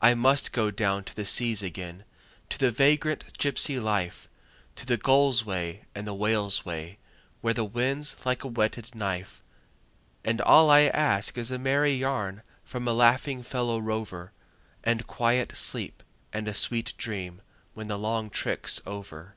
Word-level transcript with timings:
I 0.00 0.14
must 0.14 0.50
go 0.52 0.72
down 0.72 1.04
to 1.04 1.14
the 1.14 1.24
seas 1.24 1.62
again, 1.62 2.02
to 2.48 2.58
the 2.58 2.72
vagrant 2.72 3.38
gypsy 3.38 3.80
life, 3.80 4.28
To 4.74 4.84
the 4.84 4.96
gull's 4.96 5.44
way 5.44 5.84
and 5.94 6.04
the 6.04 6.12
whale's 6.16 6.64
way, 6.64 6.98
where 7.42 7.54
the 7.54 7.64
wind's 7.64 8.16
like 8.26 8.42
a 8.42 8.48
whetted 8.48 8.92
knife; 8.96 9.40
And 10.24 10.40
all 10.40 10.68
I 10.68 10.80
ask 10.88 11.38
is 11.38 11.52
a 11.52 11.60
merry 11.60 11.94
yarn 11.94 12.42
from 12.64 12.88
a 12.88 12.92
laughing 12.92 13.44
fellow 13.44 13.78
rover, 13.78 14.32
And 14.82 15.06
quiet 15.06 15.54
sleep 15.54 16.02
and 16.32 16.48
a 16.48 16.54
sweet 16.54 16.92
dream 16.98 17.40
when 17.72 17.86
the 17.86 17.96
long 18.00 18.30
trick's 18.30 18.80
over. 18.84 19.36